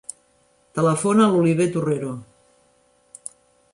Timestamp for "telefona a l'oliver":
0.77-1.67